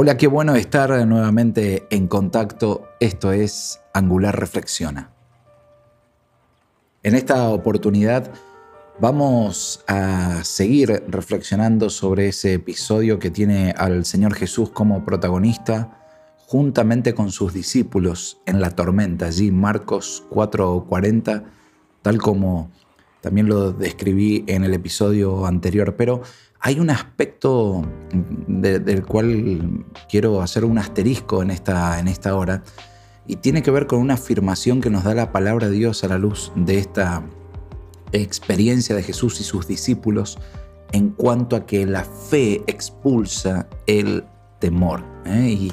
Hola, 0.00 0.16
qué 0.16 0.28
bueno 0.28 0.54
estar 0.54 0.90
nuevamente 1.08 1.88
en 1.90 2.06
contacto. 2.06 2.86
Esto 3.00 3.32
es 3.32 3.80
Angular 3.92 4.38
Reflexiona. 4.38 5.10
En 7.02 7.16
esta 7.16 7.48
oportunidad 7.48 8.32
vamos 9.00 9.82
a 9.88 10.44
seguir 10.44 11.02
reflexionando 11.08 11.90
sobre 11.90 12.28
ese 12.28 12.54
episodio 12.54 13.18
que 13.18 13.32
tiene 13.32 13.74
al 13.76 14.04
Señor 14.04 14.34
Jesús 14.34 14.70
como 14.70 15.04
protagonista 15.04 16.36
juntamente 16.46 17.12
con 17.12 17.32
sus 17.32 17.52
discípulos 17.52 18.40
en 18.46 18.60
la 18.60 18.70
tormenta, 18.70 19.26
allí 19.26 19.50
Marcos 19.50 20.22
4:40, 20.30 21.42
tal 22.02 22.18
como 22.18 22.70
también 23.20 23.48
lo 23.48 23.72
describí 23.72 24.44
en 24.46 24.62
el 24.62 24.74
episodio 24.74 25.44
anterior, 25.44 25.96
pero 25.96 26.22
hay 26.60 26.80
un 26.80 26.90
aspecto 26.90 27.82
del 28.10 29.04
cual 29.06 29.84
quiero 30.10 30.42
hacer 30.42 30.64
un 30.64 30.78
asterisco 30.78 31.42
en 31.42 31.50
esta, 31.50 32.00
en 32.00 32.08
esta 32.08 32.34
hora 32.34 32.62
y 33.26 33.36
tiene 33.36 33.62
que 33.62 33.70
ver 33.70 33.86
con 33.86 34.00
una 34.00 34.14
afirmación 34.14 34.80
que 34.80 34.90
nos 34.90 35.04
da 35.04 35.14
la 35.14 35.32
palabra 35.32 35.68
de 35.68 35.74
Dios 35.74 36.02
a 36.02 36.08
la 36.08 36.18
luz 36.18 36.50
de 36.56 36.78
esta 36.78 37.22
experiencia 38.12 38.96
de 38.96 39.02
Jesús 39.02 39.40
y 39.40 39.44
sus 39.44 39.68
discípulos 39.68 40.38
en 40.92 41.10
cuanto 41.10 41.54
a 41.54 41.66
que 41.66 41.86
la 41.86 42.04
fe 42.04 42.62
expulsa 42.66 43.68
el 43.86 44.24
temor. 44.58 45.04
¿eh? 45.26 45.70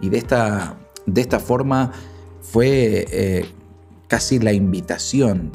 Y, 0.00 0.08
de, 0.08 0.18
esta, 0.18 0.76
de, 1.06 1.20
esta, 1.20 1.38
forma 1.38 1.92
fue 2.40 3.06
eh, 3.10 3.46
casi 4.08 4.40
la 4.40 4.52
invitación, 4.52 5.52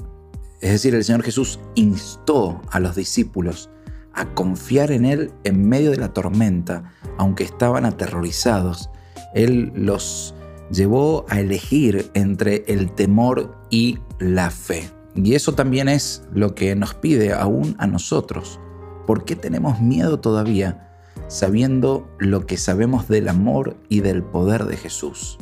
es 0.62 0.72
decir, 0.72 0.96
el 0.96 1.04
Señor 1.04 1.24
Jesús 1.24 1.60
instó 1.76 2.62
a 2.72 2.80
los 2.80 2.96
discípulos 2.96 3.70
a 4.14 4.26
confiar 4.34 4.92
en 4.92 5.06
Él 5.06 5.32
en 5.44 5.68
medio 5.68 5.92
de 5.92 5.98
la 5.98 6.14
tormenta, 6.14 6.94
aunque 7.18 7.44
estaban 7.44 7.86
aterrorizados. 7.86 8.90
Él 9.34 9.72
los 9.76 10.36
llevó 10.72 11.26
a 11.30 11.40
elegir 11.40 12.10
entre 12.14 12.64
el 12.68 12.92
temor 12.92 13.56
y 13.70 14.00
la 14.20 14.50
fe. 14.50 14.90
Y 15.16 15.36
eso 15.36 15.54
también 15.54 15.90
es 15.90 16.24
lo 16.34 16.56
que 16.56 16.76
nos 16.76 16.94
pide 16.96 17.34
aún 17.34 17.76
a 17.78 17.88
nosotros. 17.88 18.60
¿Por 19.06 19.26
qué 19.26 19.36
tenemos 19.36 19.80
miedo 19.82 20.20
todavía 20.20 20.90
sabiendo 21.28 22.08
lo 22.20 22.46
que 22.46 22.58
sabemos 22.58 23.08
del 23.08 23.30
amor 23.30 23.78
y 23.90 24.00
del 24.02 24.24
poder 24.24 24.66
de 24.66 24.78
Jesús? 24.78 25.38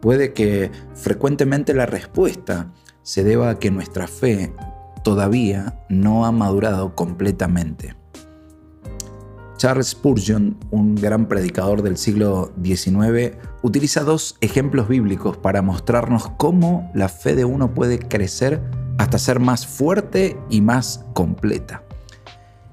Puede 0.00 0.32
que 0.32 0.70
frecuentemente 0.94 1.74
la 1.74 1.86
respuesta 1.86 2.72
se 3.02 3.24
deba 3.24 3.50
a 3.50 3.58
que 3.58 3.70
nuestra 3.70 4.06
fe 4.06 4.52
todavía 5.02 5.78
no 5.88 6.24
ha 6.26 6.32
madurado 6.32 6.94
completamente. 6.94 7.94
Charles 9.56 9.88
Spurgeon, 9.88 10.56
un 10.70 10.94
gran 10.94 11.28
predicador 11.28 11.82
del 11.82 11.98
siglo 11.98 12.50
XIX, 12.64 13.36
utiliza 13.62 14.04
dos 14.04 14.36
ejemplos 14.40 14.88
bíblicos 14.88 15.36
para 15.36 15.60
mostrarnos 15.60 16.30
cómo 16.38 16.90
la 16.94 17.10
fe 17.10 17.34
de 17.34 17.44
uno 17.44 17.74
puede 17.74 17.98
crecer 17.98 18.62
hasta 18.96 19.18
ser 19.18 19.38
más 19.38 19.66
fuerte 19.66 20.38
y 20.48 20.62
más 20.62 21.04
completa. 21.12 21.82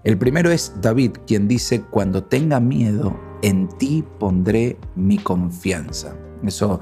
El 0.06 0.18
primero 0.18 0.50
es 0.50 0.72
David, 0.82 1.12
quien 1.28 1.50
dice, 1.50 1.82
cuando 1.82 2.24
tenga 2.24 2.62
miedo, 2.62 3.20
en 3.42 3.68
ti 3.68 4.06
pondré 4.18 4.78
mi 4.96 5.18
confianza. 5.18 6.16
Eso 6.44 6.80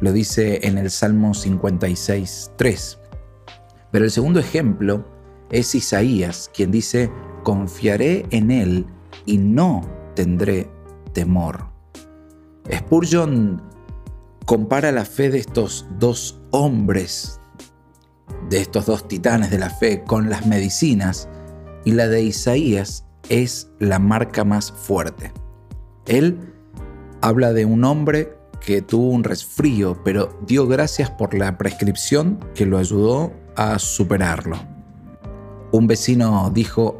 lo 0.00 0.12
dice 0.12 0.66
en 0.66 0.78
el 0.78 0.90
Salmo 0.90 1.34
56, 1.34 2.52
3. 2.56 2.98
Pero 3.92 4.06
el 4.06 4.10
segundo 4.10 4.40
ejemplo 4.40 5.04
es 5.50 5.74
Isaías, 5.74 6.50
quien 6.52 6.72
dice, 6.72 7.12
confiaré 7.44 8.26
en 8.30 8.50
Él 8.50 8.86
y 9.26 9.36
no 9.38 9.82
tendré 10.14 10.68
temor. 11.12 11.66
Spurgeon 12.72 13.62
compara 14.46 14.90
la 14.92 15.04
fe 15.04 15.30
de 15.30 15.38
estos 15.38 15.86
dos 15.98 16.40
hombres, 16.50 17.38
de 18.48 18.60
estos 18.60 18.86
dos 18.86 19.06
titanes 19.06 19.50
de 19.50 19.58
la 19.58 19.70
fe, 19.70 20.02
con 20.04 20.30
las 20.30 20.46
medicinas, 20.46 21.28
y 21.84 21.92
la 21.92 22.08
de 22.08 22.22
Isaías 22.22 23.04
es 23.28 23.70
la 23.78 23.98
marca 23.98 24.44
más 24.44 24.72
fuerte. 24.72 25.32
Él 26.06 26.38
habla 27.20 27.52
de 27.52 27.66
un 27.66 27.84
hombre 27.84 28.36
que 28.64 28.80
tuvo 28.80 29.10
un 29.10 29.24
resfrío, 29.24 30.02
pero 30.04 30.38
dio 30.46 30.66
gracias 30.66 31.10
por 31.10 31.34
la 31.34 31.58
prescripción 31.58 32.38
que 32.54 32.64
lo 32.64 32.78
ayudó 32.78 33.32
a 33.56 33.78
superarlo. 33.78 34.56
Un 35.72 35.86
vecino 35.86 36.50
dijo, 36.52 36.98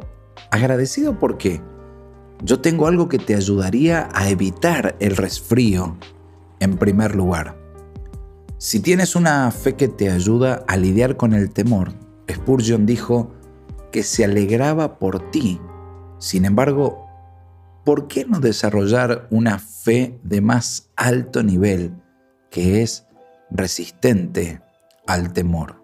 agradecido 0.51 1.19
porque 1.19 1.61
yo 2.43 2.59
tengo 2.59 2.87
algo 2.87 3.07
que 3.07 3.19
te 3.19 3.35
ayudaría 3.35 4.09
a 4.13 4.29
evitar 4.29 4.95
el 4.99 5.15
resfrío 5.15 5.97
en 6.59 6.77
primer 6.77 7.15
lugar. 7.15 7.57
Si 8.57 8.79
tienes 8.79 9.15
una 9.15 9.49
fe 9.51 9.75
que 9.75 9.87
te 9.87 10.09
ayuda 10.09 10.63
a 10.67 10.77
lidiar 10.77 11.17
con 11.17 11.33
el 11.33 11.51
temor, 11.51 11.93
Spurgeon 12.31 12.85
dijo 12.85 13.31
que 13.91 14.03
se 14.03 14.25
alegraba 14.25 14.99
por 14.99 15.31
ti. 15.31 15.59
Sin 16.17 16.45
embargo, 16.45 17.05
¿por 17.83 18.07
qué 18.07 18.25
no 18.25 18.39
desarrollar 18.39 19.27
una 19.29 19.59
fe 19.59 20.19
de 20.23 20.41
más 20.41 20.89
alto 20.95 21.43
nivel 21.43 21.93
que 22.49 22.81
es 22.81 23.05
resistente 23.51 24.61
al 25.07 25.33
temor? 25.33 25.82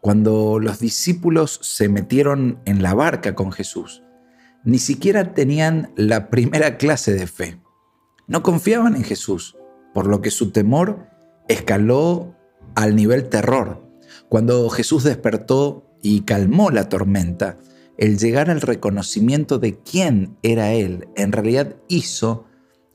Cuando 0.00 0.58
los 0.58 0.78
discípulos 0.78 1.60
se 1.62 1.88
metieron 1.88 2.60
en 2.64 2.82
la 2.82 2.94
barca 2.94 3.34
con 3.34 3.52
Jesús, 3.52 4.02
ni 4.64 4.78
siquiera 4.78 5.34
tenían 5.34 5.92
la 5.96 6.30
primera 6.30 6.78
clase 6.78 7.14
de 7.14 7.26
fe. 7.26 7.60
No 8.26 8.42
confiaban 8.42 8.96
en 8.96 9.04
Jesús, 9.04 9.56
por 9.92 10.06
lo 10.06 10.22
que 10.22 10.30
su 10.30 10.52
temor 10.52 11.06
escaló 11.48 12.34
al 12.74 12.96
nivel 12.96 13.28
terror. 13.28 13.82
Cuando 14.28 14.68
Jesús 14.70 15.04
despertó 15.04 15.86
y 16.02 16.22
calmó 16.22 16.70
la 16.70 16.88
tormenta, 16.88 17.58
el 17.98 18.18
llegar 18.18 18.48
al 18.48 18.62
reconocimiento 18.62 19.58
de 19.58 19.78
quién 19.78 20.38
era 20.42 20.72
Él 20.72 21.08
en 21.16 21.32
realidad 21.32 21.76
hizo 21.88 22.46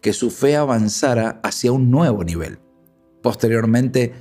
que 0.01 0.13
su 0.13 0.31
fe 0.31 0.55
avanzara 0.55 1.39
hacia 1.43 1.71
un 1.71 1.91
nuevo 1.91 2.23
nivel. 2.23 2.59
Posteriormente, 3.21 4.13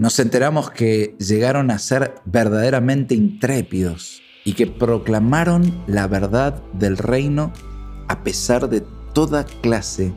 nos 0.00 0.18
enteramos 0.18 0.70
que 0.70 1.14
llegaron 1.18 1.70
a 1.70 1.78
ser 1.78 2.14
verdaderamente 2.24 3.14
intrépidos 3.14 4.22
y 4.46 4.54
que 4.54 4.66
proclamaron 4.66 5.84
la 5.86 6.06
verdad 6.06 6.62
del 6.72 6.96
reino 6.96 7.52
a 8.08 8.24
pesar 8.24 8.70
de 8.70 8.82
toda 9.12 9.44
clase 9.44 10.14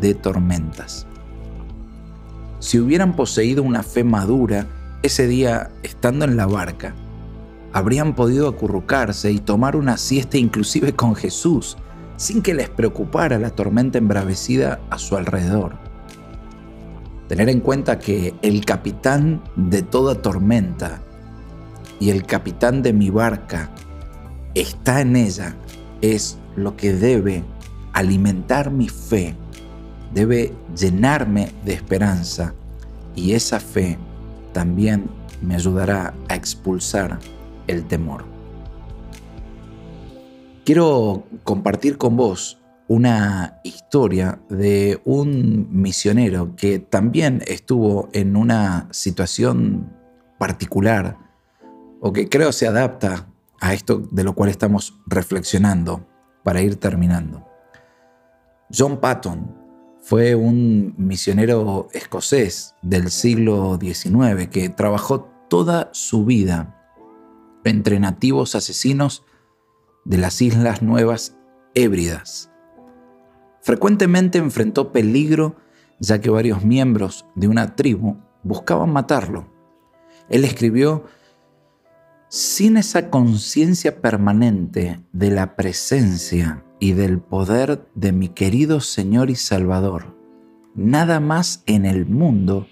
de 0.00 0.14
tormentas. 0.14 1.08
Si 2.60 2.78
hubieran 2.78 3.16
poseído 3.16 3.64
una 3.64 3.82
fe 3.82 4.04
madura 4.04 4.68
ese 5.02 5.26
día 5.26 5.72
estando 5.82 6.24
en 6.24 6.36
la 6.36 6.46
barca, 6.46 6.94
habrían 7.72 8.14
podido 8.14 8.46
acurrucarse 8.46 9.32
y 9.32 9.40
tomar 9.40 9.74
una 9.74 9.96
siesta 9.96 10.38
inclusive 10.38 10.94
con 10.94 11.16
Jesús, 11.16 11.76
sin 12.16 12.40
que 12.40 12.54
les 12.54 12.68
preocupara 12.68 13.40
la 13.40 13.50
tormenta 13.50 13.98
embravecida 13.98 14.78
a 14.90 14.98
su 15.00 15.16
alrededor. 15.16 15.83
Tener 17.28 17.48
en 17.48 17.60
cuenta 17.60 17.98
que 17.98 18.34
el 18.42 18.64
capitán 18.64 19.42
de 19.56 19.82
toda 19.82 20.20
tormenta 20.20 21.00
y 21.98 22.10
el 22.10 22.26
capitán 22.26 22.82
de 22.82 22.92
mi 22.92 23.10
barca 23.10 23.70
está 24.54 25.00
en 25.00 25.16
ella 25.16 25.56
es 26.02 26.38
lo 26.54 26.76
que 26.76 26.92
debe 26.92 27.42
alimentar 27.92 28.70
mi 28.70 28.88
fe, 28.88 29.34
debe 30.12 30.52
llenarme 30.76 31.50
de 31.64 31.72
esperanza 31.72 32.54
y 33.16 33.32
esa 33.32 33.58
fe 33.58 33.98
también 34.52 35.08
me 35.40 35.54
ayudará 35.54 36.14
a 36.28 36.34
expulsar 36.34 37.18
el 37.66 37.84
temor. 37.86 38.24
Quiero 40.64 41.24
compartir 41.42 41.98
con 41.98 42.16
vos 42.16 42.58
una 42.88 43.60
historia 43.64 44.40
de 44.48 45.00
un 45.04 45.68
misionero 45.70 46.54
que 46.56 46.78
también 46.78 47.42
estuvo 47.46 48.08
en 48.12 48.36
una 48.36 48.88
situación 48.90 49.90
particular 50.38 51.16
o 52.00 52.12
que 52.12 52.28
creo 52.28 52.52
se 52.52 52.66
adapta 52.66 53.26
a 53.60 53.72
esto 53.72 54.02
de 54.10 54.24
lo 54.24 54.34
cual 54.34 54.50
estamos 54.50 55.00
reflexionando 55.06 56.06
para 56.42 56.60
ir 56.60 56.76
terminando. 56.76 57.46
John 58.76 59.00
Patton 59.00 59.62
Fue 60.02 60.34
un 60.34 60.94
misionero 60.98 61.88
escocés 61.92 62.74
del 62.82 63.10
siglo 63.10 63.78
XIX 63.80 64.48
que 64.48 64.68
trabajó 64.68 65.30
toda 65.48 65.88
su 65.92 66.26
vida 66.26 66.78
entre 67.64 67.98
nativos 67.98 68.54
asesinos 68.54 69.24
de 70.04 70.18
las 70.18 70.42
Islas 70.42 70.82
Nuevas 70.82 71.38
Hébridas. 71.74 72.50
Frecuentemente 73.64 74.36
enfrentó 74.36 74.92
peligro 74.92 75.56
ya 75.98 76.20
que 76.20 76.28
varios 76.28 76.62
miembros 76.64 77.24
de 77.34 77.48
una 77.48 77.74
tribu 77.76 78.18
buscaban 78.42 78.92
matarlo. 78.92 79.46
Él 80.28 80.44
escribió, 80.44 81.04
sin 82.28 82.76
esa 82.76 83.08
conciencia 83.08 84.02
permanente 84.02 85.00
de 85.12 85.30
la 85.30 85.56
presencia 85.56 86.62
y 86.78 86.92
del 86.92 87.20
poder 87.20 87.88
de 87.94 88.12
mi 88.12 88.28
querido 88.28 88.80
Señor 88.80 89.30
y 89.30 89.34
Salvador, 89.34 90.14
nada 90.74 91.18
más 91.18 91.62
en 91.64 91.86
el 91.86 92.04
mundo 92.04 92.66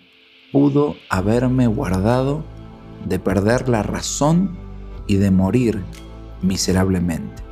pudo 0.53 0.97
haberme 1.09 1.69
guardado 1.69 2.45
de 3.09 3.19
perder 3.19 3.71
la 3.71 3.83
razón 3.83 4.59
y 5.07 5.17
de 5.17 5.31
morir 5.31 5.83
miserablemente. 6.43 7.52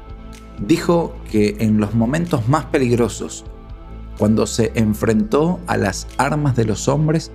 Dijo 0.60 1.14
que 1.30 1.56
en 1.60 1.80
los 1.80 1.94
momentos 1.94 2.48
más 2.48 2.66
peligrosos, 2.66 3.44
cuando 4.18 4.46
se 4.46 4.72
enfrentó 4.74 5.58
a 5.66 5.78
las 5.78 6.06
armas 6.18 6.54
de 6.54 6.66
los 6.66 6.86
hombres, 6.88 7.32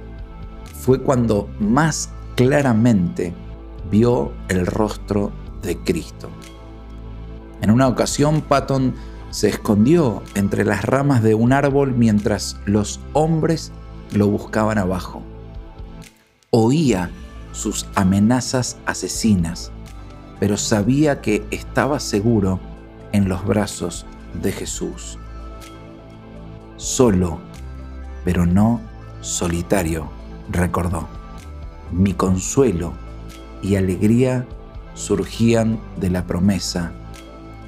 fue 0.80 1.02
cuando 1.02 1.50
más 1.60 2.12
claramente 2.36 3.34
vio 3.90 4.32
el 4.50 4.68
rostro 4.68 5.32
de 5.64 5.78
Cristo. 5.78 6.30
En 7.62 7.72
una 7.72 7.88
ocasión, 7.88 8.42
Patton 8.42 8.94
se 9.32 9.50
escondió 9.50 10.22
entre 10.36 10.64
las 10.64 10.86
ramas 10.86 11.24
de 11.24 11.34
un 11.34 11.52
árbol 11.52 11.96
mientras 11.96 12.60
los 12.66 13.00
hombres 13.14 13.72
lo 14.14 14.28
buscaban 14.28 14.78
abajo. 14.78 15.24
Oía 16.52 17.10
sus 17.52 17.88
amenazas 17.96 18.78
asesinas, 18.86 19.72
pero 20.40 20.58
sabía 20.58 21.22
que 21.22 21.44
estaba 21.50 22.00
seguro 22.00 22.60
en 23.16 23.30
los 23.30 23.46
brazos 23.46 24.06
de 24.42 24.52
Jesús. 24.52 25.18
Solo, 26.76 27.40
pero 28.26 28.46
no 28.46 28.82
solitario, 29.22 30.10
recordó. 30.50 31.08
Mi 31.92 32.14
consuelo 32.14 32.94
y 33.62 33.76
alegría 33.78 34.46
surgían 34.94 35.80
de 35.98 36.10
la 36.10 36.28
promesa, 36.28 36.92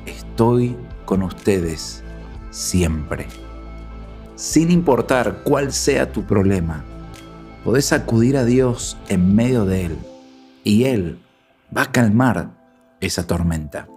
estoy 0.05 0.75
con 1.05 1.23
ustedes 1.23 2.03
siempre. 2.51 3.27
Sin 4.35 4.69
importar 4.69 5.43
cuál 5.43 5.71
sea 5.71 6.11
tu 6.11 6.23
problema, 6.23 6.83
podés 7.63 7.93
acudir 7.93 8.37
a 8.37 8.45
Dios 8.45 8.97
en 9.07 9.35
medio 9.35 9.65
de 9.65 9.85
él 9.85 9.97
y 10.63 10.83
Él 10.83 11.19
va 11.75 11.83
a 11.83 11.91
calmar 11.91 12.51
esa 12.99 13.25
tormenta. 13.25 13.87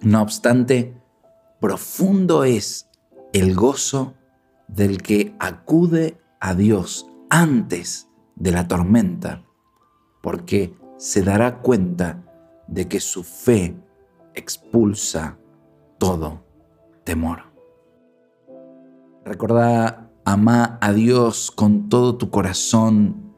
No 0.00 0.22
obstante, 0.22 0.94
profundo 1.60 2.44
es 2.44 2.88
el 3.32 3.54
gozo 3.54 4.14
del 4.68 5.02
que 5.02 5.34
acude 5.40 6.20
a 6.40 6.54
Dios 6.54 7.10
antes 7.30 8.08
de 8.36 8.52
la 8.52 8.68
tormenta, 8.68 9.44
porque 10.22 10.74
se 10.98 11.22
dará 11.22 11.60
cuenta 11.60 12.24
de 12.68 12.86
que 12.86 13.00
su 13.00 13.24
fe 13.24 13.76
expulsa 14.34 15.36
todo 15.98 16.44
temor. 17.04 17.42
Recordá, 19.24 20.10
ama 20.24 20.78
a 20.80 20.92
Dios 20.92 21.50
con 21.50 21.88
todo 21.88 22.16
tu 22.16 22.30
corazón, 22.30 23.34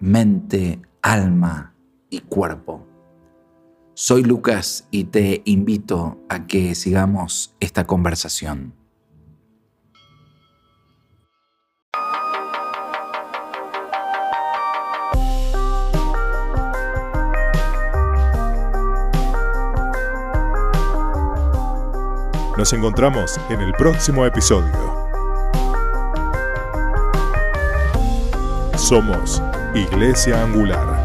mente, 0.00 0.82
alma 1.02 1.74
y 2.10 2.20
cuerpo. 2.20 2.89
Soy 4.02 4.22
Lucas 4.22 4.86
y 4.90 5.04
te 5.04 5.42
invito 5.44 6.16
a 6.30 6.46
que 6.46 6.74
sigamos 6.74 7.54
esta 7.60 7.86
conversación. 7.86 8.72
Nos 22.56 22.72
encontramos 22.72 23.38
en 23.50 23.60
el 23.60 23.74
próximo 23.74 24.24
episodio. 24.24 25.10
Somos 28.78 29.42
Iglesia 29.74 30.42
Angular. 30.42 30.99